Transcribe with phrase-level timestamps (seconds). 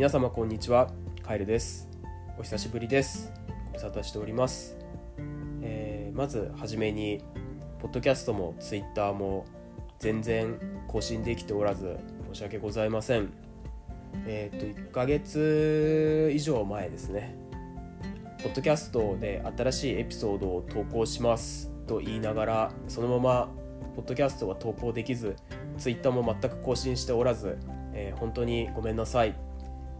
[0.00, 0.90] 皆様こんにちは。
[1.22, 1.86] カエルです。
[2.38, 3.30] お久しぶりです。
[3.66, 4.78] ご無沙汰しております、
[5.60, 7.22] えー、まずはじめに
[7.80, 9.44] ポッドキャストもツイッターも
[9.98, 10.58] 全然
[10.88, 11.98] 更新できておらず
[12.32, 13.28] 申し訳ございません。
[14.26, 17.36] えっ、と1ヶ月以上前ですね。
[18.42, 21.70] ポッドキャストで新しいエピソードを投稿します。
[21.86, 23.48] と言いながらそのまま
[23.96, 25.36] ポッドキャストは投稿できず
[25.76, 27.58] ツイッターも全く更新しておらず、
[27.92, 29.49] えー、本当にごめんなさい。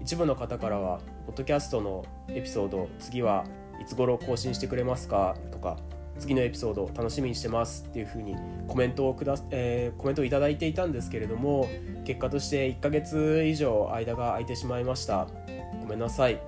[0.00, 3.44] 一部の方からはポッドキャストのエピソード次は
[3.80, 5.76] いつ頃更新してくれますかとか
[6.18, 8.36] 次のエピソード楽しみにしてますっていうふうに
[8.68, 11.68] コメントをくだ、えー、コメントをいいていたんですけれども
[12.04, 15.26] 結果として1ヶ月以上間が空いてしまいました。
[15.80, 16.40] ごめんなさい。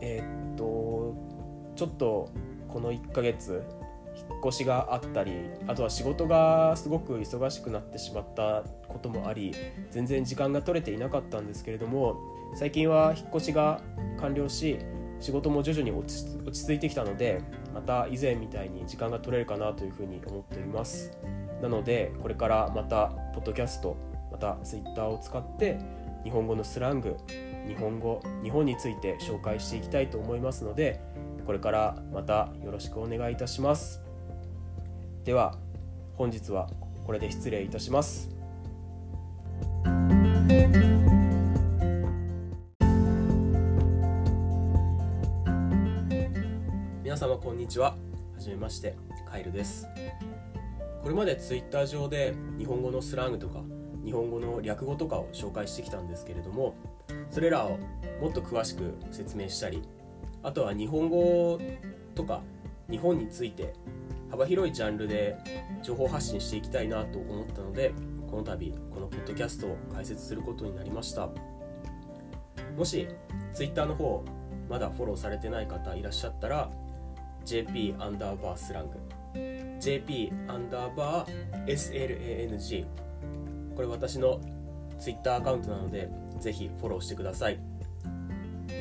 [0.00, 1.14] えー、っと
[1.76, 2.28] ちょっと
[2.68, 3.62] この1ヶ月
[4.16, 5.32] 引っ越しがあったり
[5.66, 9.54] あとは仕事がすごく忙しくなってしまったこともあり
[9.90, 12.20] 全然時間が取れていなかったんですけれども
[12.54, 13.80] 最近は引っ越しが
[14.18, 14.78] 完了し
[15.20, 21.16] 仕事も徐々に落ち着いてきたのでまた以前みたいに時間が取れるかなというふうに思っております。
[21.62, 23.96] なのでこれからまたポッドキャスト
[24.32, 25.78] また Twitter を使って
[26.24, 27.16] 日本語のスラング
[27.68, 31.00] 日本語日本について紹介していきたいと思いますので
[31.44, 34.00] これからまたよろしくお願いいたします。
[35.24, 35.58] では
[36.14, 36.70] 本日は
[37.04, 38.30] これで失礼いたします。
[47.02, 47.90] 皆様こんにちは。
[47.90, 47.96] は
[48.38, 48.96] じめまして
[49.28, 49.88] カイルです。
[51.02, 53.60] これまでツイッター上で日本語のスラングとか
[54.04, 56.74] 日本語の略語とかを紹介してきたんですけれども
[57.30, 57.78] それらを
[58.20, 59.82] もっと詳しく説明したり
[60.42, 61.60] あとは日本語
[62.14, 62.42] とか
[62.90, 63.74] 日本について
[64.30, 65.36] 幅広いジャンルで
[65.82, 67.92] 情報発信していきたいなと思ったので
[68.30, 71.28] この度このポッドキャストを開設することになりました。
[72.76, 73.06] もし
[73.54, 74.24] Twitter の方
[74.68, 76.70] まだフォローされてない方いらっしゃったら
[77.44, 78.98] JP アンダーバースラング。
[79.80, 82.86] JP アンダーバー SLANG
[83.74, 84.40] これ私の
[84.98, 87.58] Twitter アカウントなのでぜひフォローしてください。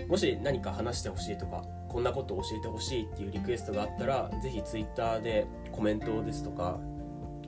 [0.07, 6.79] もし何か話してほしいとかこんなことを教えてほしいっていうリクエストがあったらぜひ Twitter でコメントですとか、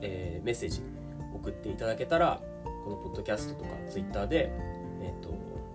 [0.01, 0.81] えー、メッセージ
[1.33, 2.41] 送っていただけたら
[2.83, 4.51] このポッドキャストとか Twitter で、
[5.01, 5.33] えーと、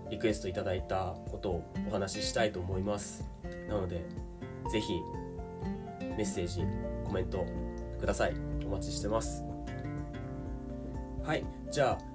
[0.09, 3.27] リクエストいただいたことをお話ししたいと思います。
[3.67, 4.05] なので
[4.71, 4.93] ぜひ
[6.17, 6.63] メッセージ
[7.05, 7.45] コメント
[7.99, 8.33] ください。
[8.65, 9.43] お待ちしてます。
[11.23, 11.43] はい。
[11.71, 12.08] じゃあ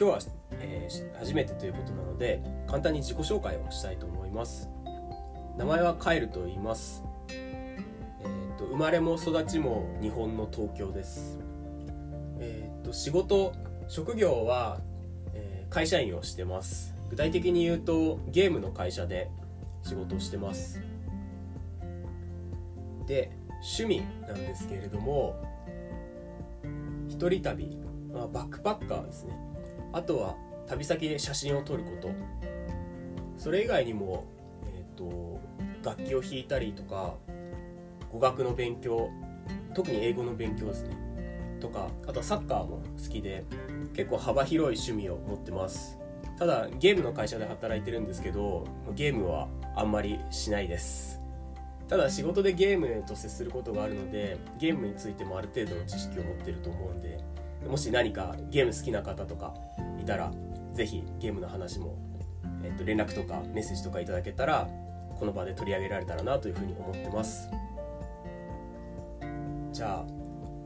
[0.00, 0.18] 今日は、
[0.52, 4.70] えー、初めてということなので簡単に自己紹介をしたいと思います。
[5.56, 11.40] 名前はカエルと言います、えーと、生まれも育ちも日本の東京です。
[12.38, 13.52] えっ、ー、と仕事
[13.88, 14.78] 職業は、
[15.34, 16.94] えー、会社員をしてます。
[17.10, 19.28] 具体的に言うとゲームの会社で
[19.82, 20.80] 仕事をしてます。
[23.08, 23.32] で
[23.78, 25.34] 趣味なんですけれども
[27.08, 27.76] 一人旅、
[28.12, 29.48] まあ、バックパッカーですね。
[29.92, 32.10] あとは旅先で写真を撮ること。
[33.36, 34.26] それ以外にも
[34.98, 35.40] と
[35.84, 37.14] 楽器を弾いたりとか
[38.12, 39.08] 語学の勉強
[39.74, 40.96] 特に英語の勉強ですね。
[41.60, 43.44] とかあとサッカーも好きで
[43.94, 45.98] 結構幅広い趣味を持ってます。
[46.36, 51.20] ただゲームの会社で働いてるんですけどゲームはあんまりしないです。
[51.88, 57.18] ただ仕事でゲームと接することがあるのでゲームについてもある程度の知識を持ってると思うんで
[57.66, 59.54] もし何かゲーム好きな方とか
[60.00, 60.32] いたら
[60.74, 61.96] 是非ゲームの話も、
[62.62, 64.68] えっと、連絡とかメッセージとかいただけたら
[65.18, 67.50] この場で取り上げられたらなというふうに思ってます
[69.72, 70.06] じゃあ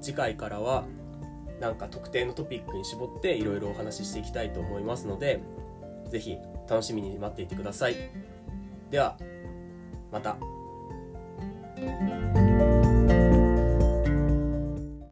[0.01, 0.85] 次回からは
[1.61, 5.41] なんか特定のトピックに絞っていろいろお話ししていきたいと思いますので
[6.11, 6.39] 是非
[6.69, 7.97] 楽しみに待っていてください
[8.91, 9.17] では
[10.11, 10.37] また。